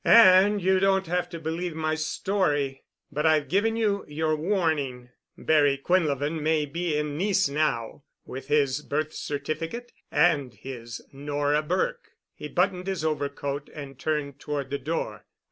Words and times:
"And 0.03 0.63
you 0.63 0.79
don't 0.79 1.05
have 1.05 1.29
to 1.29 1.39
believe 1.39 1.75
my 1.75 1.93
story. 1.93 2.85
But 3.11 3.27
I've 3.27 3.47
given 3.47 3.75
you 3.75 4.03
your 4.07 4.35
warning. 4.35 5.09
Barry 5.37 5.77
Quinlevin 5.77 6.41
may 6.41 6.65
be 6.65 6.97
in 6.97 7.19
Nice 7.19 7.47
now, 7.47 8.03
with 8.25 8.47
his 8.47 8.81
birth 8.81 9.13
certificate 9.13 9.91
and 10.11 10.55
his 10.55 11.03
Nora 11.13 11.61
Burke." 11.61 12.13
He 12.33 12.47
buttoned 12.47 12.87
his 12.87 13.05
overcoat 13.05 13.69
and 13.75 13.99
turned 13.99 14.39
toward 14.39 14.71
the 14.71 14.79
door. 14.79 15.27